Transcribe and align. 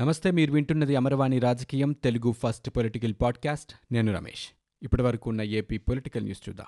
నమస్తే 0.00 0.30
మీరు 0.30 0.52
వింటున్నది 0.52 0.96
అమరవాణి 0.96 1.38
రాజకీయం 1.38 1.92
తెలుగు 1.92 2.32
ఫస్ట్ 2.32 2.70
పొలిటికల్ 2.70 3.14
పాడ్కాస్ట్. 3.22 3.72
నేను 3.92 4.12
రమేష్. 4.12 4.48
ఇప్పటి 4.82 5.02
వరకు 5.02 5.30
ఉన్న 5.30 5.42
ఏపీ 5.42 5.78
పొలిటికల్ 5.78 6.22
న్యూస్ 6.22 6.48
చూద్దాం. 6.48 6.66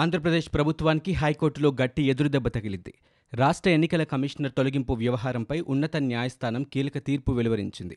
ఆంధ్రప్రదేశ్ 0.00 0.54
ప్రభుత్వానికి 0.54 1.12
హైకోర్టులో 1.12 1.76
గట్టి 1.82 2.02
ఎదురుదెబ్బ 2.02 2.48
తగిలింది. 2.48 2.94
రాష్ట్ర 3.34 3.70
ఎన్నికల 3.70 4.02
కమిషనర్ 4.02 4.52
తొలగింపు 4.56 4.92
వ్యవహారంపై 4.92 5.60
ఉన్నత 5.60 5.96
న్యాయస్థానం 5.96 6.62
కీలక 6.62 6.98
తీర్పు 6.98 7.32
వెలువరించింది. 7.32 7.96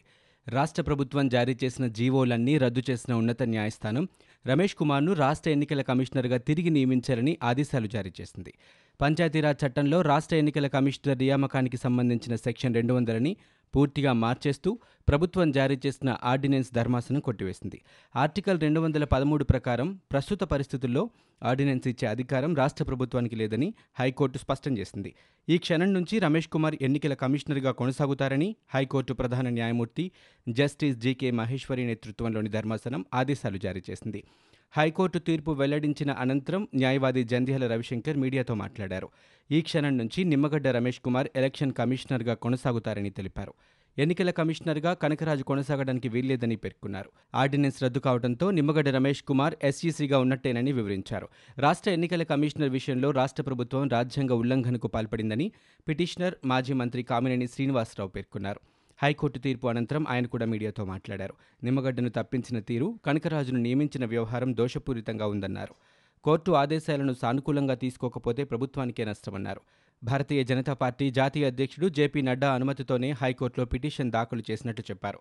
రాష్ట్ర 0.49 0.81
ప్రభుత్వం 0.81 1.29
జారీ 1.29 1.57
చేసిన 1.63 1.87
జీవోలన్నీ 1.87 2.57
రద్దు 2.57 2.81
చేసిన 2.89 3.13
ఉన్నత 3.13 3.43
న్యాయస్థానం 3.43 4.07
రమేష్ 4.47 4.75
కుమార్ను 4.75 5.13
రాష్ట్ర 5.13 5.49
ఎన్నికల 5.49 5.81
కమిషనర్గా 5.81 6.37
తిరిగి 6.37 6.69
నియమించాలని 6.69 7.37
ఆదేశాలు 7.43 7.87
జారీ 7.87 8.11
చేసింది. 8.21 8.53
పంచాయతీరాజ్ 9.01 9.65
చట్టంలో 9.65 10.01
రాష్ట్ర 10.01 10.35
ఎన్నికల 10.35 10.67
కమిషనర్ 10.67 11.17
నియామకానికి 11.17 11.77
సంబంధించిన 11.77 12.35
సెక్షన్ 12.35 12.75
రెండు 12.75 12.93
వందలని 12.93 13.35
పూర్తిగా 13.75 14.13
మార్చేస్తూ 14.13 14.79
ప్రభుత్వం 15.07 15.51
జారీ 15.51 15.79
చేసిన 15.85 16.17
ఆర్డినెన్స్ 16.23 16.73
ధర్మాసనం 16.73 17.19
కొట్టివేసింది. 17.19 17.81
ఆర్టికల్ 18.15 18.59
రెండు 18.59 18.79
వందల 18.79 19.03
పదమూడు 19.03 19.43
ప్రకారం 19.43 19.99
ప్రస్తుత 20.11 20.43
పరిస్థితుల్లో 20.43 21.09
ఆర్డినెన్స్ 21.43 21.87
ఇచ్చే 21.87 22.07
అధికారం 22.07 22.55
రాష్ట్ర 22.55 22.83
ప్రభుత్వానికి 22.83 23.35
లేదని 23.35 23.73
హైకోర్టు 23.99 24.37
స్పష్టం 24.37 24.77
చేసింది. 24.77 25.15
ఈ 25.49 25.57
క్షణం 25.57 25.93
నుంచి 25.93 26.19
రమేష్ 26.19 26.47
కుమార్ 26.47 26.75
ఎన్నికల 26.81 27.13
కమిషనర్గా 27.13 27.71
కొనసాగుతారని 27.71 28.55
హైకోర్టు 28.73 29.13
ప్రధాన 29.13 29.49
న్యాయమూర్తి 29.49 30.11
జస్టిస్ 30.49 30.97
జీకే 30.97 31.31
మహేశ్వరి 31.31 31.85
నేతృత్వంలోని 31.85 32.49
ధర్మాసనం 32.49 33.05
ఆదేశాలు 33.13 33.57
జారీ 33.57 33.83
చేసింది. 33.89 34.23
హైకోర్టు 34.71 35.19
తీర్పు 35.19 35.51
వెల్లడించిన 35.51 36.11
అనంతరం 36.11 36.67
న్యాయవాది 36.75 37.23
జంధ్యాల 37.23 37.67
రవిశంకర్ 37.67 38.17
మీడియాతో 38.17 38.53
మాట్లాడారు. 38.53 39.09
ఈ 39.51 39.61
క్షణం 39.61 39.97
నుంచి 39.97 40.23
నిమ్మగడ్డ 40.23 40.67
రమేష్ 40.67 40.99
కుమార్ 40.99 41.27
ఎలక్షన్ 41.35 41.73
కమిషనర్గా 41.73 42.33
కొనసాగుతారని 42.33 43.09
తెలిపారు. 43.09 43.53
ఎన్నికల 43.97 44.31
కమిషనర్గా 44.31 44.93
కనకరాజు 44.93 45.43
కొనసాగడానికి 45.43 46.09
వీల్లేదని 46.09 46.55
పేర్కొన్నారు. 46.55 47.11
ఆర్డినెన్స్ 47.35 47.83
రద్దు 47.83 47.99
కావడంతో 47.99 48.51
నిమ్మగడ్డ 48.51 48.89
రమేష్ 48.89 49.23
కుమార్ 49.23 49.55
ఎస్ఈసీగా 49.63 50.19
ఉన్నట్టేనని 50.19 50.71
వివరించారు. 50.71 51.29
రాష్ట్ర 51.59 51.91
ఎన్నికల 51.91 52.23
కమిషనర్ 52.23 52.69
విషయంలో 52.69 53.11
రాష్ట్ర 53.11 53.43
ప్రభుత్వం 53.43 53.89
రాజ్యాంగ 53.89 54.31
ఉల్లంఘనకు 54.31 54.87
పాల్పడిందని 54.87 55.51
పిటిషనర్ 55.87 56.35
మాజీ 56.45 56.73
మంత్రి 56.73 57.03
కామినేని 57.03 57.47
శ్రీనివాసరావు 57.47 58.09
పేర్కొన్నారు. 58.09 58.59
హైకోర్టు 59.03 59.39
తీర్పు 59.39 59.67
అనంతరం 59.67 60.05
ఆయన 60.09 60.25
కూడా 60.25 60.45
మీడియాతో 60.45 60.85
మాట్లాడారు. 60.85 61.33
నిమ్మగడ్డను 61.63 62.09
తప్పించిన 62.09 62.59
తీరు 62.59 62.99
కనకరాజును 63.05 63.59
నియమించిన 63.59 64.05
వ్యవహారం 64.05 64.57
దోషపూరితంగా 64.57 65.27
ఉందన్నారు. 65.27 65.75
కోర్టు 66.23 66.51
ఆదేశాలను 66.51 67.13
సానుకూలంగా 67.13 67.75
తీసుకోకపోతే 67.75 68.43
ప్రభుత్వానికే 68.43 69.05
నష్టమన్నారు. 69.05 69.61
భారతీయ 70.03 70.43
జనతా 70.43 70.73
పార్టీ 70.73 71.11
జాతీయ 71.11 71.45
అధ్యక్షుడు 71.45 71.89
జేపీ 71.89 72.21
నడ్డా 72.21 72.53
అనుమతితోనే 72.53 73.11
హైకోర్టులో 73.11 73.65
పిటిషన్ 73.65 74.11
దాఖలు 74.11 74.43
చేసినట్టు 74.51 74.81
చెప్పారు. 74.81 75.19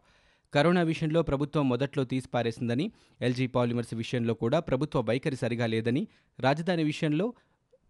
కరోనా 0.55 0.83
విషయంలో 0.83 1.23
ప్రభుత్వం 1.23 1.69
మొదట్లో 1.69 2.05
తీసిపారేసిందని 2.05 2.93
ఎల్జీ 3.21 3.47
పాలిమర్స్ 3.47 3.95
విషయంలో 3.95 4.35
కూడా 4.35 4.61
ప్రభుత్వ 4.61 5.01
వైఖరి 5.01 5.37
సరిగా 5.37 5.67
లేదని 5.67 6.09
రాజధాని 6.41 6.85
విషయంలో 6.85 7.35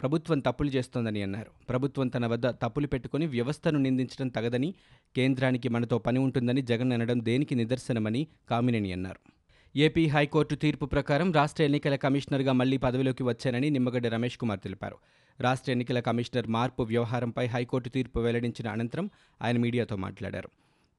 ప్రభుత్వం 0.00 0.40
తప్పులు 0.40 0.68
చేస్తోందని 0.68 1.22
అన్నారు. 1.22 1.46
ప్రభుత్వం 1.68 2.08
తన 2.08 2.26
వద్ద 2.26 2.46
తప్పులు 2.46 2.86
పెట్టుకుని 2.86 3.26
వ్యవస్థను 3.26 3.78
నిందించడం 3.78 4.28
తగదని 4.28 4.74
కేంద్రానికి 5.16 5.68
మనతో 5.68 5.98
పని 5.98 6.18
ఉంటుందని 6.18 6.62
జగన్ 6.62 6.92
అనడం 6.92 7.24
దేనికి 7.24 7.54
నిదర్శనమని 7.54 8.26
కామినేని 8.50 8.92
అన్నారు. 8.92 9.32
ఏపీ 9.78 10.06
హైకోర్టు 10.06 10.54
తీర్పు 10.54 10.86
ప్రకారం 10.86 11.32
రాష్ట్ర 11.32 11.62
ఎన్నికల 11.62 11.94
కమిషనర్గా 11.94 12.52
మళ్ళీ 12.52 12.76
పదవిలోకి 12.76 13.22
వచ్చానని 13.22 13.70
నిమ్మగడ్డ 13.70 14.06
రమేష్ 14.06 14.38
కుమార్ 14.38 14.60
తెలిపారు. 14.60 14.96
రాష్ట్ర 15.40 15.70
ఎన్నికల 15.70 16.00
కమిషనర్ 16.00 16.46
మార్పు 16.46 16.82
వ్యవహారంపై 16.82 17.46
హైకోర్టు 17.46 17.88
తీర్పు 17.88 18.20
వెల్లడించిన 18.20 18.70
అనంతరం 18.70 19.10
ఆయన 19.42 19.58
మీడియాతో 19.58 19.96
మాట్లాడారు. 19.96 20.48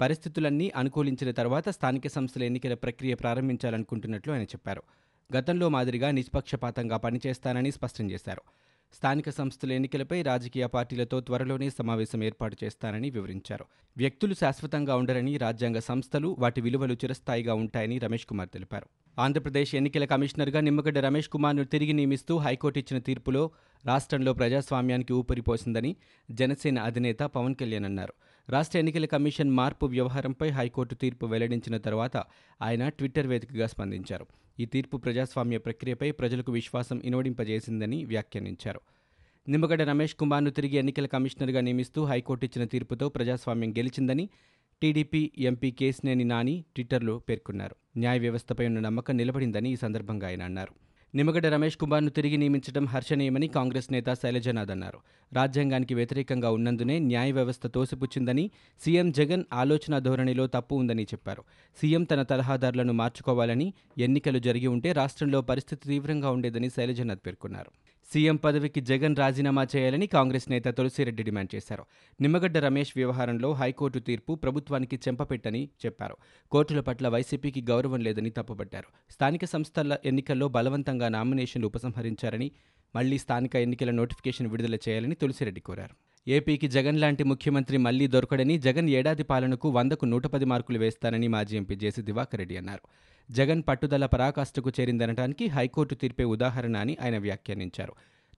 పరిస్థితులన్నీ 0.02 0.72
అనుకూలించిన 0.76 1.32
తర్వాత 1.32 1.70
స్థానిక 1.70 2.08
సంస్థల 2.08 2.44
ఎన్నికల 2.44 2.74
ప్రక్రియ 2.74 3.14
ప్రారంభించాలనుకుంటున్నట్లు 3.14 4.34
ఆయన 4.34 4.44
చెప్పారు. 4.44 4.84
గతంలో 5.38 5.70
మాదిరిగా 5.70 6.12
నిష్పక్షపాతంగా 6.12 6.98
పనిచేస్తానని 6.98 7.72
స్పష్టం 7.72 8.12
చేశారు. 8.12 8.42
స్థానిక 8.94 9.30
సంస్థల 9.30 9.72
ఎన్నికలపై 9.72 10.22
రాజకీయ 10.22 10.68
పార్టీలతో 10.68 11.20
త్వరలోనే 11.20 11.70
సమావేశం 11.70 12.24
ఏర్పాటు 12.24 12.58
చేస్తానని 12.64 13.10
వివరించారు. 13.10 13.66
వ్యక్తులు 13.98 14.34
శాశ్వతంగా 14.34 14.96
ఉండరని 14.96 15.38
రాజ్యాంగ 15.38 15.80
సంస్థలు 15.80 16.36
వాటి 16.40 16.62
విలువలు 16.62 16.94
చిరస్థాయిగా 16.94 17.54
ఉంటాయని 17.54 17.98
రమేష్ 17.98 18.26
కుమార్ 18.26 18.50
తెలిపారు. 18.50 18.88
ఆంధ్రప్రదేశ్ 19.22 19.76
ఎన్నికల 19.76 20.06
కమిషనర్గా 20.06 20.62
నిమ్మగడ్డ 20.62 20.98
రమేష్ 20.98 21.30
కుమార్ను 21.30 21.64
తిరిగి 21.64 21.94
నియమిస్తూ 21.94 22.38
హైకోర్టు 22.38 22.80
ఇచ్చిన 22.80 23.02
తీర్పులో 23.02 23.52
రాష్ట్రంలో 23.86 24.34
ప్రజాస్వామ్యానికి 24.34 25.14
ఊపిరిపోసిందని 25.14 25.96
జనసేన 26.32 26.80
అధినేత 26.80 27.20
పవన్ 27.20 27.56
కళ్యాణ్ 27.56 27.86
అన్నారు. 27.86 28.14
రాష్ట్ర 28.50 28.78
ఎన్నికల 28.78 29.06
కమిషన్ 29.06 29.50
మార్పు 29.50 29.86
వ్యవహారంపై 29.86 30.50
హైకోర్టు 30.50 30.96
తీర్పు 30.96 31.26
వెల్లడించిన 31.26 31.78
తర్వాత 31.78 32.18
ఆయన 32.62 32.90
ట్విట్టర్ 32.90 33.28
వేదికగా 33.28 33.68
స్పందించారు. 33.68 34.28
ఈ 34.60 34.66
తీర్పు 34.66 34.98
ప్రజాస్వామ్య 34.98 35.58
ప్రక్రియపై 35.58 36.12
ప్రజలకు 36.12 36.52
విశ్వాసం 36.52 37.02
ఇనువడింపజేసిందని 37.06 38.06
వ్యాఖ్యానించారు. 38.06 38.82
నిమ్మగడ్డ 39.50 39.82
రమేష్ 39.82 40.16
కుమార్ను 40.16 40.50
తిరిగి 40.50 40.78
ఎన్నికల 40.78 41.06
కమిషనర్గా 41.06 41.62
నియమిస్తూ 41.62 42.04
హైకోర్టు 42.04 42.46
ఇచ్చిన 42.46 42.66
తీర్పుతో 42.66 43.10
ప్రజాస్వామ్యం 43.10 43.72
గెలిచిందని 43.72 44.30
టీడీపీ 44.82 45.32
ఎంపీ 45.38 45.72
కేసినేని 45.72 46.24
నాని 46.24 46.66
ట్విట్టర్లో 46.76 47.20
పేర్కొన్నారు. 47.20 47.76
న్యాయ 47.98 48.20
వ్యవస్థపై 48.20 48.66
ఉన్న 48.66 48.80
నమ్మకం 48.80 49.18
నిలబడిందని 49.18 49.74
ఈ 49.74 49.76
సందర్భంగా 49.76 50.28
ఆయన 50.28 50.44
అన్నారు. 50.44 50.87
నిమ్మగడ్డ 51.16 51.46
రమేష్ 51.46 51.78
కుమార్ను 51.78 52.10
తిరిగి 52.10 52.38
నియమించడం 52.38 52.86
హర్షణీయమని 52.86 53.48
కాంగ్రెస్ 53.48 53.92
నేత 53.92 54.10
శైలజనాథ్ 54.14 54.72
అన్నారు. 54.72 55.00
రాజ్యాంగానికి 55.34 55.94
వ్యతిరేకంగా 55.96 56.50
ఉన్నందునే 56.52 57.00
న్యాయ 57.00 57.32
వ్యవస్థ 57.32 57.68
తోసిపుచ్చిందని 57.68 58.52
సీఎం 58.84 59.12
జగన్ 59.12 59.44
ఆలోచన 59.54 60.00
ధోరణిలో 60.00 60.48
తప్పు 60.48 60.76
ఉందని 60.76 61.04
చెప్పారు. 61.04 61.44
సీఎం 61.82 62.04
తన 62.04 62.22
తరహాదారులను 62.24 62.94
మార్చుకోవాలని 62.94 63.74
ఎన్నికలు 63.98 64.40
జరిగి 64.40 64.68
ఉంటే 64.68 64.92
రాష్ట్రంలో 64.92 65.42
పరిస్థితి 65.42 65.90
తీవ్రంగా 65.90 66.30
ఉండేదని 66.30 66.70
శైలజనాథ్ 66.70 67.26
పేర్కొన్నారు. 67.26 67.72
సీఎం 68.14 68.36
పదవికి 68.36 68.82
జగన్ 68.82 69.16
రాజీనామా 69.16 69.68
చేయాలని 69.76 70.08
కాంగ్రెస్ 70.08 70.50
నేత 70.52 70.64
తులసిరెడ్డి 70.66 71.24
డిమాండ్ 71.24 71.56
చేశారు. 71.56 71.86
నిమ్మగడ్డ 72.22 72.58
రమేష్ 72.58 72.94
వ్యవహారంలో 72.96 73.54
హైకోర్టు 73.54 74.00
తీర్పు 74.00 74.36
ప్రభుత్వానికి 74.36 74.96
చెంపపెట్టని 74.96 75.70
చెప్పారు. 75.86 76.18
కోర్టుల 76.52 76.80
పట్ల 76.80 77.08
వైసీపీకి 77.08 77.62
గౌరవం 77.62 78.00
లేదని 78.00 78.30
తప్పుపట్టారు. 78.30 78.88
స్థానిక 79.10 79.46
సంస్థల 79.46 79.98
ఎన్నికల్లో 80.06 80.48
బలవంతంగా 80.48 81.10
నామినేషన్లు 81.10 81.68
ఉపసంహరించారని 81.68 82.52
మళ్ళీ 82.96 83.18
స్థానిక 83.18 83.56
ఎన్నికల 83.56 83.92
నోటిఫికేషన్ 83.92 84.48
విడుదల 84.48 84.76
చేయాలని 84.76 85.16
తులసిరెడ్డి 85.16 85.62
కోరారు. 85.62 85.96
ఏపీకి 86.28 86.68
జగన్ 86.68 87.00
లాంటి 87.00 87.24
ముఖ్యమంత్రి 87.24 87.78
మళ్ళీ 87.78 88.08
దొరకడని 88.08 88.58
జగన్ 88.60 88.90
ఏడాది 88.90 89.24
పాలనకు 89.24 89.70
వందకు 89.70 90.06
నూట 90.06 90.28
పది 90.28 90.46
మార్కులు 90.46 90.80
వేస్తానని 90.80 91.28
మాజీ 91.28 91.58
ఎంపీ 91.58 91.76
జేసీ 91.76 92.02
దివాకర్ 92.02 92.40
రెడ్డి 92.40 92.58
అన్నారు. 92.58 92.82
జగన్ 93.32 93.64
పట్టుదల 93.68 94.06
పరాకాష్ఠకు 94.06 94.72
చేరిందనటానికి 94.80 95.48
హైకోర్టు 95.48 95.96
తీర్పే 95.96 96.24
ఉదాహరణ 96.24 96.78
అని 96.78 96.98
ఆయన 97.02 97.18
వ్యాఖ్యానించారు. 97.18 97.94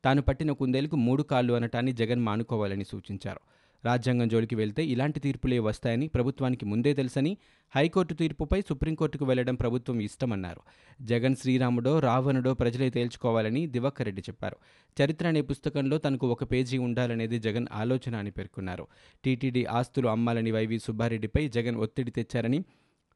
తాను 0.05 0.21
పట్టిన 0.21 0.51
కుందేలకు 0.51 0.95
మూడు 0.95 1.23
కాళ్ళు 1.23 1.53
అనటాన్ని 1.53 1.93
జగన్ 1.93 2.21
మానుకోవాలని 2.21 2.85
సూచించారు. 2.85 3.39
రాజ్యాంగం 3.85 4.27
జోలికి 4.27 4.55
వెళ్తే 4.55 4.85
ఇలాంటి 4.85 5.19
తీర్పులే 5.19 5.59
వస్తాయని 5.59 6.07
ప్రభుత్వానికి 6.07 6.65
ముందే 6.65 6.93
తెలుసని 6.93 7.37
హైకోర్టు 7.75 8.13
తీర్పుపై 8.13 8.61
సుప్రీంకోర్టుకు 8.61 9.25
వెళ్ళడం 9.25 9.55
ప్రభుత్వం 9.55 9.99
ఇష్టమన్నారు. 9.99 10.61
జగన్ 11.01 11.35
శ్రీరాముడో 11.35 11.99
రావణుడో 11.99 12.53
ప్రజలే 12.53 12.89
తేల్చుకోవాలని 12.89 13.67
దివాకర్ 13.67 14.05
రెడ్డి 14.05 14.21
చెప్పారు. 14.21 14.57
చరిత్ర 15.03 15.27
అనే 15.27 15.41
పుస్తకంలో 15.41 15.97
తనకు 15.97 16.27
ఒక 16.27 16.43
పేజీ 16.43 16.77
ఉండాలనేది 16.77 17.39
జగన్ 17.39 17.67
ఆలోచన 17.71 18.15
అని 18.15 18.31
పేర్కొన్నారు. 18.31 18.87
టీటీడీ 19.25 19.65
ఆస్తులు 19.65 20.07
అమ్మాలని 20.07 20.51
వైవి 20.51 20.79
సుబ్బారెడ్డిపై 20.79 21.49
జగన్ 21.49 21.75
ఒత్తిడి 21.75 22.11
తెచ్చారని 22.11 22.63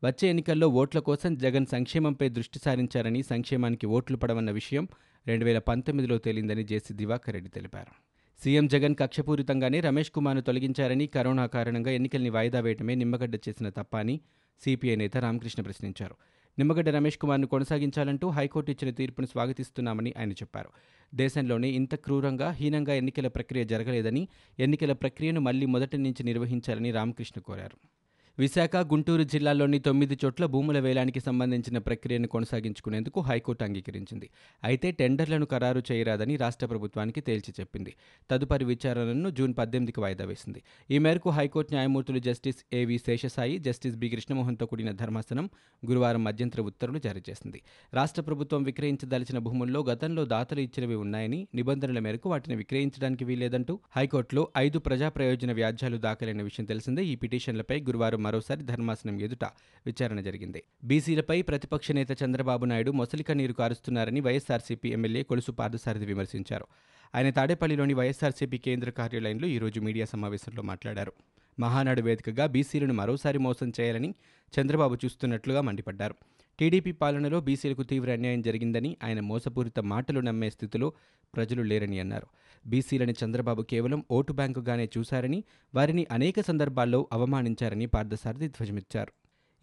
వచ్చే 0.06 0.30
ఎన్నికల్లో 0.30 0.68
ఓట్ల 0.68 1.00
కోసం 1.00 1.38
జగన్ 1.38 1.66
సంక్షేమంపై 1.66 2.30
దృష్టి 2.30 2.60
సారించారని 2.66 3.24
సంక్షేమానికి 3.24 3.86
ఓట్లు 3.88 4.18
పడవన్న 4.18 4.52
విషయం 4.52 4.88
రెండు 5.28 5.46
వేల 5.46 5.60
పంతొమ్మిదిలో 5.60 6.18
తేలిందని 6.18 6.64
జేసీ 6.64 6.94
దివాకర్ 6.94 7.34
రెడ్డి 7.34 7.52
తెలిపారు. 7.52 7.94
సీఎం 8.44 8.68
జగన్ 8.68 8.96
కక్షపూరితంగానే 8.96 9.80
రమేష్ 9.80 10.12
కుమార్ను 10.12 10.42
తొలగించారని 10.42 11.08
కరోనా 11.08 11.46
కారణంగా 11.46 11.92
ఎన్నికల్ని 11.92 12.30
వాయిదా 12.30 12.60
వేయటమే 12.60 12.96
నిమ్మగడ్డ 12.96 13.36
చేసిన 13.36 13.70
తప్ప 13.70 13.98
అని 13.98 14.22
సిపిఐ 14.66 14.96
నేత 14.96 15.18
రామకృష్ణ 15.18 15.64
ప్రశ్నించారు. 15.64 16.16
నిమ్మగడ్డ 16.60 16.90
రమేష్ 16.90 17.18
కుమార్ను 17.18 17.48
కొనసాగించాలంటూ 17.48 18.30
హైకోర్టు 18.30 18.72
ఇచ్చిన 18.72 18.92
తీర్పును 18.92 19.28
స్వాగతిస్తున్నామని 19.28 20.14
ఆయన 20.18 20.32
చెప్పారు. 20.32 20.70
దేశంలోనే 21.16 21.70
ఇంత 21.70 21.96
క్రూరంగా 21.96 22.52
హీనంగా 22.52 22.94
ఎన్నికల 22.94 23.28
ప్రక్రియ 23.28 23.64
జరగలేదని 23.64 24.28
ఎన్నికల 24.60 24.94
ప్రక్రియను 24.94 25.42
మళ్ళీ 25.42 25.66
మొదటి 25.66 25.98
నుంచి 25.98 26.24
నిర్వహించాలని 26.24 26.92
రామకృష్ణ 26.92 27.42
కోరారు. 27.42 28.03
విశాఖ 28.40 28.76
గుంటూరు 28.76 29.24
జిల్లాల్లోని 29.24 29.80
తొమ్మిది 29.80 30.18
చోట్ల 30.26 30.46
భూముల 30.46 30.80
వేలానికి 30.80 31.20
సంబంధించిన 31.20 31.78
ప్రక్రియను 31.78 32.28
కొనసాగించుకునేందుకు 32.28 33.22
హైకోర్టు 33.22 33.64
అంగీకరించింది. 33.64 34.30
అయితే 34.64 34.92
టెండర్లను 34.92 35.46
ఖరారు 35.46 35.84
చేయరాదని 35.92 36.36
రాష్ట్ర 36.36 36.66
ప్రభుత్వానికి 36.66 37.22
తేల్చి 37.22 37.54
చెప్పింది. 37.60 37.94
తదుపరి 38.32 38.66
విచారణను 38.66 39.30
జూన్ 39.30 39.54
పద్దెనిమిదికి 39.58 40.00
వాయిదా 40.00 40.26
వేసింది. 40.26 40.64
ఈ 40.92 40.98
మేరకు 40.98 41.30
హైకోర్టు 41.30 41.74
న్యాయమూర్తులు 41.74 42.20
జస్టిస్ 42.20 42.58
ఏవి 42.74 42.98
శేషసాయి 42.98 43.58
జస్టిస్ 43.58 43.96
బి. 43.96 44.10
కృష్ణమోహన్తో 44.10 44.66
కూడిన 44.66 44.92
ధర్మాసనం 44.92 45.50
గురువారం 45.86 46.24
మధ్యంతర 46.24 46.62
ఉత్తర్వులు 46.62 47.00
జారీ 47.00 47.22
చేసింది. 47.30 47.62
రాష్ట్ర 47.94 48.22
ప్రభుత్వం 48.22 48.64
విక్రయించదలిచిన 48.64 49.38
భూముల్లో 49.38 49.84
గతంలో 49.84 50.26
దాతలు 50.26 50.60
ఇచ్చినవి 50.60 50.96
ఉన్నాయని 50.96 51.48
నిబంధనల 51.56 52.00
మేరకు 52.00 52.30
వాటిని 52.30 52.56
విక్రయించడానికి 52.56 53.26
వీలేదంటూ 53.26 53.80
హైకోర్టులో 53.98 54.48
ఐదు 54.58 54.80
ప్రజా 54.80 55.10
ప్రయోజన 55.10 55.52
వ్యాజ్యాలు 55.52 55.98
దాఖలైన 55.98 56.42
విషయం 56.42 56.66
తెలిసిందే. 56.66 57.06
ఈ 57.06 57.16
పిటిషన్లపై 57.16 57.80
గురువారం 57.82 58.23
మరోసారి 58.26 58.64
ధర్మాసనం 58.72 59.16
ఎదుట 59.22 59.46
విచారణ 59.86 60.20
జరిగింది. 60.22 60.62
బీసీలపై 60.84 61.42
ప్రతిపక్ష 61.42 61.92
నేత 61.92 62.12
చంద్రబాబు 62.24 62.66
నాయుడు 62.72 62.92
మొసలిక 63.00 63.32
నీరు 63.40 63.54
కారుస్తున్నారని 63.54 64.22
వైఎస్ఆర్సీపీ 64.28 64.90
ఎమ్మెల్యే 64.98 65.24
కొలుసు 65.24 65.52
పార్థసారథి 65.52 66.08
విమర్శించారు. 66.12 66.68
ఆయన 67.16 67.30
తాడేపల్లిలోని 67.30 67.94
వైఎస్ఆర్సీపీ 67.94 68.58
కేంద్ర 68.58 68.90
కార్యాలయంలో 69.00 69.48
ఈరోజు 69.56 69.80
మీడియా 69.80 70.06
సమావేశంలో 70.14 70.64
మాట్లాడారు. 70.72 71.14
మహానాడు 71.60 72.02
వేదికగా 72.02 72.46
బీసీలను 72.46 72.94
మరోసారి 72.94 73.40
మోసం 73.40 73.68
చేయాలని 73.80 74.10
చంద్రబాబు 74.54 74.96
చూస్తున్నట్లుగా 75.06 75.62
మండిపడ్డారు. 75.62 76.16
టీడీపీ 76.60 76.92
పాలనలో 76.92 77.40
బీసీలకు 77.40 77.84
తీవ్ర 77.84 78.10
అన్యాయం 78.12 78.42
జరిగిందని 78.42 78.98
ఆయన 79.04 79.20
మోసపూరిత 79.20 79.80
మాటలు 79.94 80.20
నమ్మే 80.20 80.50
స్థితిలో 80.50 80.88
ప్రజలు 81.34 81.62
లేరని 81.62 82.00
అన్నారు. 82.00 82.28
బీసీలని 82.68 83.14
చంద్రబాబు 83.24 83.62
కేవలం 83.62 84.04
ఓటు 84.12 84.34
బ్యాంకుగానే 84.34 84.90
చూశారని 84.98 85.40
వారిని 85.74 86.08
అనేక 86.12 86.40
సందర్భాల్లో 86.42 87.08
అవమానించారని 87.12 87.86
పార్థసారథి 87.86 88.48
ధ్వజమిచ్చారు. 88.48 89.12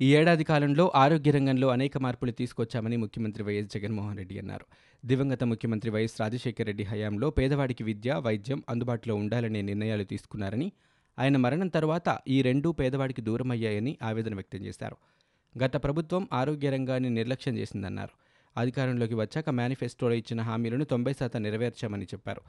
ఈ 0.00 0.08
ఏడాది 0.18 0.44
కాలంలో 0.44 0.84
ఆరోగ్య 0.94 1.30
రంగంలో 1.30 1.68
అనేక 1.68 1.98
మార్పులు 1.98 2.32
తీసుకొచ్చామని 2.32 2.96
ముఖ్యమంత్రి 2.96 3.42
వైఎస్ 3.42 3.70
జగన్మోహన్ 3.74 4.18
రెడ్డి 4.18 4.36
అన్నారు. 4.38 4.66
దివంగత 5.04 5.44
ముఖ్యమంత్రి 5.44 5.90
వైఎస్ 5.90 6.16
రాజశేఖర 6.20 6.64
రెడ్డి 6.64 6.84
హయాంలో 6.84 7.30
పేదవాడికి 7.30 7.84
విద్య 7.84 8.20
వైద్యం 8.26 8.62
అందుబాటులో 8.68 9.14
ఉండాలనే 9.14 9.62
నిర్ణయాలు 9.62 10.04
తీసుకున్నారని 10.04 10.68
ఆయన 11.18 11.36
మరణం 11.36 11.68
తర్వాత 11.68 12.08
ఈ 12.28 12.42
రెండూ 12.42 12.72
పేదవాడికి 12.72 13.22
దూరమయ్యాయని 13.22 13.98
ఆవేదన 14.02 14.34
వ్యక్తం 14.34 14.62
చేశారు. 14.64 14.96
గత 15.58 15.76
ప్రభుత్వం 15.76 16.28
ఆరోగ్య 16.32 16.70
రంగాన్ని 16.70 17.10
నిర్లక్ష్యం 17.10 17.56
చేసిందన్నారు. 17.56 18.10
అధికారంలోకి 18.60 19.14
వచ్చాక 19.14 19.50
మేనిఫెస్టోలో 19.50 20.14
ఇచ్చిన 20.14 20.40
హామీలను 20.40 20.84
తొంభై 20.84 21.12
శాతం 21.12 21.42
నెరవేర్చామని 21.42 22.04
చెప్పారు. 22.04 22.40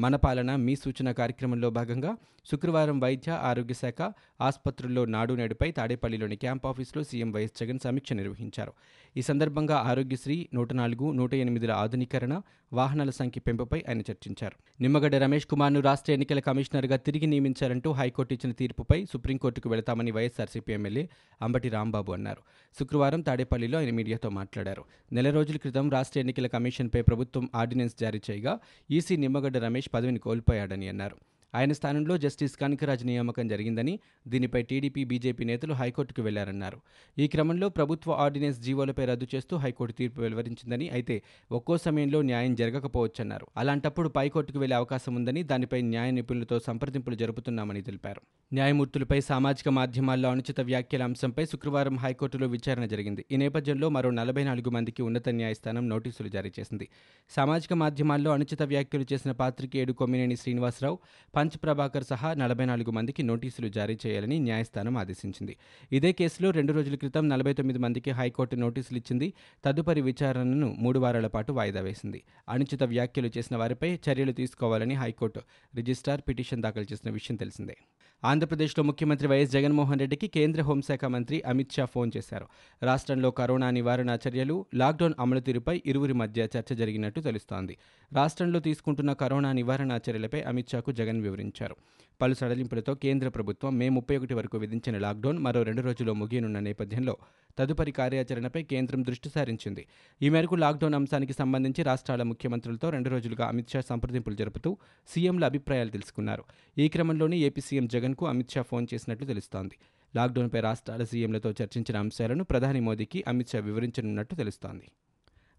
మన 0.00 0.16
పాలన 0.16 0.56
మీ 0.56 0.76
సూచన 0.76 1.12
కార్యక్రమంలో 1.12 1.70
భాగంగా 1.70 2.16
శుక్రవారం 2.50 3.00
వైద్య 3.00 3.30
ఆరోగ్య 3.32 3.74
శాఖ 3.74 4.12
ఆసుపత్రుల్లో 4.40 5.04
నాడు 5.04 5.34
నేడుపై 5.34 5.70
తాడేపల్లిలోని 5.70 6.36
క్యాంప్ 6.36 6.66
ఆఫీసులో 6.66 7.04
సీఎం 7.04 7.32
వైఎస్ 7.32 7.52
జగన్ 7.60 7.78
సమీక్ష 7.78 8.12
నిర్వహించారు. 8.12 8.72
ఈ 9.16 9.22
సందర్భంగా 9.22 9.76
ఆరోగ్యశ్రీ 9.76 10.48
నూట 10.54 10.72
నాలుగు 10.72 11.12
నూట 11.12 11.34
ఎనిమిదిల 11.34 11.72
ఆధునీకరణ 11.72 12.40
వాహనాల 12.72 13.10
సంఖ్య 13.10 13.40
పెంపుపై 13.40 13.84
ఆయన 13.88 14.00
చర్చించారు. 14.00 14.82
నిమ్మగడ్డ 14.82 15.14
రమేష్ 15.14 15.46
కుమార్ను 15.46 15.80
రాష్ట్ర 15.80 16.12
ఎన్నికల 16.12 16.38
కమిషనర్గా 16.38 16.96
తిరిగి 16.96 17.26
నియమించారంటూ 17.26 17.92
హైకోర్టు 17.92 18.34
ఇచ్చిన 18.34 18.52
తీర్పుపై 18.52 19.04
సుప్రీంకోర్టుకు 19.04 19.68
వెళతామని 19.68 20.10
వైఎస్ఆర్సీపీ 20.10 20.72
ఎమ్మెల్యే 20.72 21.08
అంబటి 21.42 21.68
రాంబాబు 21.68 22.12
అన్నారు. 22.12 22.38
శుక్రవారం 22.78 23.20
తాడేపల్లిలో 23.20 23.78
ఆయన 23.78 23.94
మీడియాతో 23.94 24.28
మాట్లాడారు. 24.28 24.84
నెల 25.12 25.30
రోజుల 25.30 25.56
క్రితం 25.56 25.90
రాష్ట్ర 25.90 26.20
ఎన్నికల 26.20 26.46
కమిషన్పై 26.46 27.02
ప్రభుత్వం 27.02 27.50
ఆర్డినెన్స్ 27.54 27.94
జారీ 28.00 28.20
చేయగా 28.30 28.58
ఈసీ 28.90 29.16
నిమ్మగడ్డ 29.16 29.56
రమేష్ 29.56 29.87
పదవిని 29.88 30.18
కోల్పోయాడని 30.18 30.88
అన్నారు 30.88 31.16
ఆయన 31.54 31.72
స్థానంలో 31.72 32.18
జస్టిస్ 32.18 32.56
కనకరాజ్ 32.56 33.06
నియామకం 33.06 33.48
జరిగిందని 33.48 33.98
దీనిపై 34.28 34.62
టీడీపీ 34.62 35.04
బీజేపీ 35.04 35.44
నేతలు 35.44 35.74
హైకోర్టుకు 35.74 36.22
వెళ్ళారన్నారు. 36.22 36.78
ఈ 37.18 37.26
క్రమంలో 37.26 37.68
ప్రభుత్వ 37.68 38.12
ఆర్డినెన్స్ 38.12 38.60
జీవోలపై 38.60 39.04
రద్దు 39.04 39.26
చేస్తూ 39.34 39.56
హైకోర్టు 39.56 39.96
తీర్పు 39.96 40.20
వెలువరించిందని 40.20 40.88
అయితే 40.88 41.22
ఒక్కో 41.52 41.78
సమయంలో 41.78 42.22
న్యాయం 42.22 42.54
జరగకపోవచ్చన్నారు. 42.54 43.46
అలాంటప్పుడు 43.56 44.08
పైకోర్టుకు 44.08 44.58
వెళ్ళే 44.58 44.76
అవకాశం 44.76 45.14
ఉందని 45.14 45.42
దానిపై 45.42 45.82
న్యాయ 45.82 46.10
నిపుణులతో 46.10 46.58
సంప్రదింపులు 46.58 47.14
జరుపుతున్నామని 47.14 47.82
తెలిపారు. 47.82 48.20
న్యాయమూర్తులపై 48.52 49.20
సామాజిక 49.20 49.68
మాధ్యమాల్లో 49.68 50.30
అనుచిత 50.30 50.60
వ్యాఖ్యల 50.60 51.02
అంశంపై 51.02 51.46
శుక్రవారం 51.46 51.96
హైకోర్టులో 51.96 52.46
విచారణ 52.46 52.86
జరిగింది. 52.86 53.24
ఈ 53.32 53.36
నేపథ్యంలో 53.36 53.88
మరో 53.88 54.10
నలభై 54.10 54.44
నాలుగు 54.44 54.70
మందికి 54.70 55.02
ఉన్నత 55.02 55.28
న్యాయస్థానం 55.28 55.88
నోటీసులు 55.88 56.28
జారీ 56.28 56.52
చేసింది. 56.60 56.88
సామాజిక 57.30 57.72
మాధ్యమాల్లో 57.72 58.30
అనుచిత 58.30 58.62
వ్యాఖ్యలు 58.62 59.06
చేసిన 59.12 59.32
పాత్రికేయుడు 59.32 59.92
కొమ్మినేని 59.92 60.36
శ్రీనివాసరావు 60.36 60.98
పంచ్ 61.38 61.58
ప్రభాకర్ 61.62 62.04
సహా 62.04 62.34
నలభై 62.34 62.64
నాలుగు 62.64 62.90
మందికి 62.90 63.22
నోటీసులు 63.22 63.68
జారీ 63.68 63.98
చేయాలని 64.06 64.38
న్యాయస్థానం 64.38 64.96
ఆదేశించింది. 64.98 65.56
ఇదే 65.92 66.12
కేసులో 66.12 66.50
రెండు 66.50 66.72
రోజుల 66.72 66.94
క్రితం 66.94 67.28
నలభై 67.28 67.52
తొమ్మిది 67.52 67.78
మందికి 67.78 68.10
హైకోర్టు 68.10 68.56
నోటీసులు 68.56 68.98
ఇచ్చింది. 68.98 69.32
తదుపరి 69.64 70.00
విచారణను 70.00 70.76
మూడు 70.78 70.98
వారాల 70.98 71.26
పాటు 71.26 71.52
వాయిదా 71.52 71.80
వేసింది. 71.80 72.22
అనుచిత 72.48 72.82
వ్యాఖ్యలు 72.82 73.30
చేసిన 73.38 73.56
వారిపై 73.56 73.98
చర్యలు 74.08 74.32
తీసుకోవాలని 74.32 74.94
హైకోర్టు 74.94 75.40
రిజిస్ట్రార్ 75.74 76.20
పిటిషన్ 76.28 76.62
దాఖలు 76.62 76.86
చేసిన 76.92 77.10
విషయం 77.10 77.36
తెలిసిందే. 77.36 77.76
ఆంధ్రప్రదేశ్లో 78.24 78.82
ముఖ్యమంత్రి 78.84 79.28
వైఎస్ 79.28 79.52
జగన్మోహన్ 79.52 80.00
రెడ్డికి 80.00 80.28
కేంద్ర 80.28 80.62
హోంశాఖ 80.62 81.04
మంత్రి 81.04 81.42
అమిత్ 81.42 81.72
షా 81.72 81.84
ఫోన్ 81.84 82.10
చేశారు. 82.16 82.46
రాష్ట్రంలో 82.82 83.30
కరోనా 83.30 83.70
నివారణ 83.70 84.18
చర్యలు 84.28 84.66
లాక్డౌన్ 84.74 85.14
అమలు 85.20 85.40
తీరుపై 85.40 85.82
ఇరువురి 85.86 86.12
మధ్య 86.12 86.48
చర్చ 86.56 86.74
జరిగినట్టు 86.74 87.20
తెలుస్తోంది. 87.20 87.76
రాష్ట్రంలో 88.12 88.60
తీసుకుంటున్న 88.60 89.12
కరోనా 89.12 89.52
నివారణ 89.52 89.98
చర్యలపై 90.10 90.40
అమిత్ 90.40 90.68
షాకు 90.68 90.92
జగన్ 90.92 91.20
వివరించారు. 91.20 91.76
పలు 92.20 92.34
సడలింపులతో 92.34 92.94
కేంద్ర 92.94 93.28
ప్రభుత్వం 93.28 93.78
మే 93.78 93.88
ముప్పై 93.88 94.16
ఒకటి 94.16 94.34
వరకు 94.34 94.56
విధించిన 94.58 94.98
లాక్డౌన్ 94.98 95.38
మరో 95.38 95.62
రెండు 95.62 95.82
రోజుల్లో 95.82 96.14
ముగియనున్న 96.14 96.58
నేపథ్యంలో 96.58 97.14
తదుపరి 97.58 97.92
కార్యాచరణపై 97.92 98.62
కేంద్రం 98.62 99.02
దృష్టి 99.02 99.28
సారించింది. 99.28 99.86
ఈ 100.22 100.28
మేరకు 100.28 100.54
లాక్డౌన్ 100.54 100.94
అంశానికి 100.94 101.32
సంబంధించి 101.32 101.82
రాష్ట్రాల 101.82 102.22
ముఖ్యమంత్రులతో 102.22 102.90
రెండు 102.90 103.08
రోజులుగా 103.08 103.46
అమిత్ 103.46 103.68
షా 103.68 103.80
సంప్రదింపులు 103.80 104.34
జరుపుతూ 104.34 104.78
సీఎంల 105.08 105.44
అభిప్రాయాలు 105.44 105.90
తెలుసుకున్నారు. 105.90 106.44
ఈ 106.78 106.88
క్రమంలోనే 106.88 107.38
ఏపీ 107.38 107.60
సీఎం 107.60 107.86
జగన్కు 107.86 108.26
అమిత్ 108.26 108.50
షా 108.50 108.62
ఫోన్ 108.62 108.86
చేసినట్లు 108.94 109.26
తెలుస్తోంది. 109.26 109.76
లాక్డౌన్పై 110.16 110.60
రాష్ట్రాల 110.60 111.04
సీఎంలతో 111.04 111.50
చర్చించిన 111.62 111.96
అంశాలను 111.96 112.44
ప్రధాని 112.44 112.80
మోదీకి 112.80 113.24
అమిత్ 113.28 113.48
షా 113.48 113.58
వివరించనున్నట్టు 113.58 114.34
తెలుస్తోంది. 114.34 114.88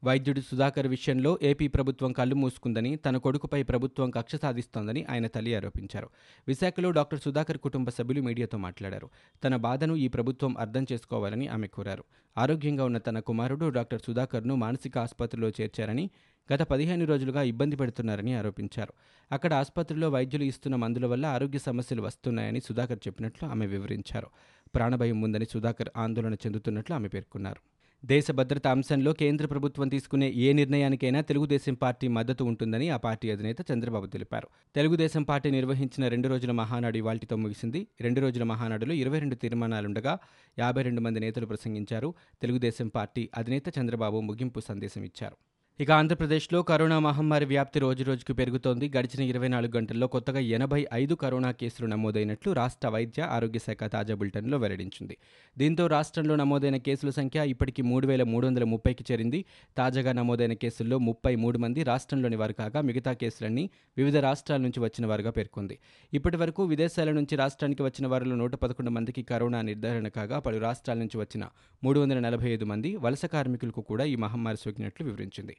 వైద్యుడు 0.04 0.40
సుధాకర్ 0.40 0.88
విషయంలో 0.88 1.40
ఏపీ 1.42 1.68
ప్రభుత్వం 1.68 2.12
కళ్ళు 2.12 2.36
మూసుకుందని 2.36 2.96
తన 2.96 3.18
కొడుకుపై 3.18 3.64
ప్రభుత్వం 3.64 4.10
కక్ష 4.10 4.36
సాధిస్తోందని 4.36 5.06
ఆయన 5.10 5.28
తల్లి 5.28 5.56
ఆరోపించారు. 5.56 6.10
విశాఖలో 6.48 6.92
డాక్టర్ 6.92 7.20
సుధాకర్ 7.20 7.58
కుటుంబ 7.58 7.90
సభ్యులు 7.90 8.22
మీడియాతో 8.22 8.58
మాట్లాడారు. 8.58 9.10
తన 9.44 9.56
బాధను 9.56 9.96
ఈ 9.96 10.08
ప్రభుత్వం 10.08 10.58
అర్థం 10.58 10.86
చేసుకోవాలని 10.92 11.48
ఆమె 11.48 11.68
కోరారు. 11.68 12.04
ఆరోగ్యంగా 12.38 12.86
ఉన్న 12.86 12.98
తన 12.98 13.20
కుమారుడు 13.20 13.70
డాక్టర్ 13.70 14.02
సుధాకర్ను 14.02 14.56
మానసిక 14.56 14.98
ఆసుపత్రిలో 14.98 15.50
చేర్చారని 15.50 16.10
గత 16.54 16.62
పదిహేను 16.62 17.06
రోజులుగా 17.06 17.42
ఇబ్బంది 17.42 17.76
పెడుతున్నారని 17.76 18.34
ఆరోపించారు. 18.34 18.94
అక్కడ 19.32 19.54
ఆసుపత్రిలో 19.54 20.10
వైద్యులు 20.10 20.44
ఇస్తున్న 20.44 20.76
మందుల 20.76 21.06
వల్ల 21.06 21.26
ఆరోగ్య 21.26 21.60
సమస్యలు 21.60 22.02
వస్తున్నాయని 22.02 22.62
సుధాకర్ 22.62 23.00
చెప్పినట్లు 23.08 23.48
ఆమె 23.48 23.66
వివరించారు. 23.66 24.28
ప్రాణభయం 24.76 25.22
ఉందని 25.22 25.46
సుధాకర్ 25.46 25.90
ఆందోళన 25.98 26.34
చెందుతున్నట్లు 26.34 26.96
ఆమె 26.96 27.08
పేర్కొన్నారు. 27.08 27.69
దేశ 28.06 28.32
భద్రత 28.32 28.68
అంశంలో 28.68 29.14
కేంద్ర 29.14 29.46
ప్రభుత్వం 29.46 29.90
తీసుకునే 29.90 30.32
ఏ 30.32 30.54
నిర్ణయానికైనా 30.54 31.22
తెలుగుదేశం 31.22 31.74
పార్టీ 31.74 32.08
మద్దతు 32.08 32.44
ఉంటుందని 32.44 32.90
ఆ 32.90 32.98
పార్టీ 32.98 33.32
అధినేత 33.32 33.58
చంద్రబాబు 33.72 34.06
తెలిపారు. 34.06 34.48
తెలుగుదేశం 34.76 35.24
పార్టీ 35.24 35.52
నిర్వహించిన 35.52 36.08
రెండు 36.08 36.28
రోజుల 36.28 36.52
మహానాడు 36.52 36.98
ఇవాల్టితో 36.98 37.36
ముగిసింది. 37.36 37.88
రెండు 38.02 38.22
రోజుల 38.22 38.44
మహానాడులో 38.44 38.94
ఇరవై 38.94 39.20
రెండు 39.20 39.36
తీర్మానాలుండగా 39.36 40.18
యాభై 40.60 40.82
రెండు 40.82 41.02
మంది 41.02 41.20
నేతలు 41.20 41.46
ప్రసంగించారు. 41.46 42.14
తెలుగుదేశం 42.42 42.88
పార్టీ 42.88 43.30
అధినేత 43.38 43.80
చంద్రబాబు 43.80 44.20
ముగింపు 44.20 44.60
సందేశం 44.60 45.04
ఇచ్చారు 45.04 45.49
ఇక 45.84 45.92
ఆంధ్రప్రదేశ్లో 45.92 46.62
కరోనా 46.62 47.00
మహమ్మారి 47.00 47.46
వ్యాప్తి 47.46 47.80
రోజురోజుకు 47.80 48.34
పెరుగుతోంది. 48.34 48.86
గడిచిన 48.98 49.22
ఇరవై 49.22 49.48
నాలుగు 49.48 49.78
గంటల్లో 49.78 50.08
కొత్తగా 50.08 50.40
ఎనభై 50.40 50.86
ఐదు 50.94 51.16
కరోనా 51.16 51.52
కేసులు 51.52 51.88
నమోదైనట్లు 51.88 52.54
రాష్ట్ర 52.54 52.88
వైద్య 52.90 53.22
ఆరోగ్య 53.22 53.60
శాఖ 53.60 53.84
తాజా 53.84 54.16
బులెటిన్లో 54.16 54.58
వెల్లడించింది. 54.58 55.18
దీంతో 55.58 55.88
రాష్ట్రంలో 55.88 56.36
నమోదైన 56.36 56.78
కేసుల 56.78 57.10
సంఖ్య 57.10 57.46
ఇప్పటికీ 57.50 57.82
మూడు 57.82 58.08
వేల 58.08 58.24
మూడు 58.24 58.48
వందల 58.48 58.64
ముప్పైకి 58.64 59.06
చేరింది. 59.12 59.46
తాజాగా 59.78 60.14
నమోదైన 60.14 60.54
కేసుల్లో 60.54 60.98
ముప్పై 60.98 61.36
మూడు 61.36 61.58
మంది 61.58 61.84
రాష్ట్రంలోని 61.84 62.36
వారు 62.36 62.54
కాగా 62.54 62.82
మిగతా 62.82 63.14
కేసులన్నీ 63.14 63.70
వివిధ 63.98 64.18
రాష్ట్రాల 64.18 64.62
నుంచి 64.62 64.80
వచ్చిన 64.80 65.06
వారుగా 65.06 65.32
పేర్కొంది. 65.32 65.80
ఇప్పటి 66.14 66.38
వరకు 66.38 66.64
విదేశాల 66.64 67.12
నుంచి 67.12 67.36
రాష్ట్రానికి 67.36 67.84
వచ్చిన 67.84 68.08
వారిలో 68.08 68.36
నూట 68.36 68.56
పదకొండు 68.56 68.92
మందికి 68.92 69.24
కరోనా 69.24 69.62
నిర్ధారణ 69.62 70.08
కాగా 70.08 70.40
పలు 70.40 70.58
రాష్ట్రాల 70.58 70.98
నుంచి 70.98 71.18
వచ్చిన 71.18 71.46
మూడు 71.84 72.00
వందల 72.00 72.20
నలభై 72.20 72.50
ఐదు 72.50 72.66
మంది 72.66 72.96
వలస 72.96 73.26
కార్మికులకు 73.26 73.82
కూడా 73.82 74.04
ఈ 74.06 74.16
మహమ్మారి 74.16 74.58
సోకినట్లు 74.58 75.06
వివరించింది. 75.06 75.58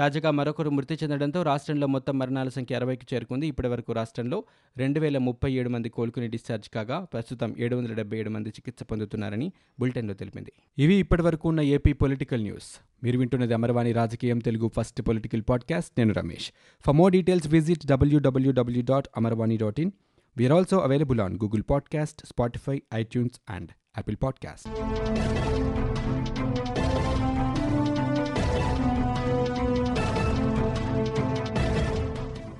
తాజాగా 0.00 0.30
మరొకరు 0.30 0.70
మృతి 0.70 0.94
చెందడంతో 0.94 1.42
రాష్ట్రంలో 1.42 1.86
మొత్తం 1.86 2.18
మరణాల 2.18 2.48
సంఖ్య 2.48 2.76
అరవైకి 2.76 3.14
చేరుకుంది. 3.14 3.46
ఇప్పటివరకు 3.46 3.92
రాష్ట్రంలో 3.92 4.44
రెండు 4.76 5.00
వేల 5.00 5.18
ముప్పై 5.18 5.52
ఏడు 5.52 5.68
మంది 5.68 5.88
కోలుకుని 5.88 6.28
డిశ్చార్జ్ 6.28 6.68
కాగా 6.68 7.04
ప్రస్తుతం 7.12 7.54
ఏడు 7.58 7.76
వందల 7.76 7.92
డెబ్బై 7.92 8.18
ఏడు 8.18 8.30
మంది 8.30 8.48
చికిత్స 8.48 8.82
పొందుతున్నారని 8.82 9.52
బులెటిన్లో 9.80 10.14
తెలిపింది. 10.14 10.52
ఇవి 10.78 10.94
ఇప్పటివరకు 10.94 11.48
ఉన్న 11.48 11.60
ఏపీ 11.60 11.92
పొలిటికల్ 11.92 12.42
న్యూస్. 12.42 12.80
మీరు 13.04 13.18
వింటున్నది 13.18 13.54
అమరవాణి 13.54 13.92
రాజకీయం 13.92 14.38
తెలుగు 14.38 14.70
ఫస్ట్ 14.76 15.02
పొలిటికల్ 15.02 15.42
పాడ్కాస్ట్. 15.48 15.92
నేను 15.98 16.14
Ramesh. 16.14 16.52
For 16.86 16.96
more 16.96 17.12
details 17.12 17.48
visit 17.48 17.86
W W W 17.86 18.82
dot 18.82 19.08
Amarvani 19.16 19.56
dot 19.56 19.80
in 19.80 19.90
we're 20.36 20.52
also 20.52 20.78
available 20.78 21.20
on 21.20 21.34
Google 21.34 21.62
podcast 21.70 22.26
Spotify 22.26 22.82
iTunes 22.94 23.40
and 23.50 23.70
Apple 23.98 24.16
podcast 24.22 24.68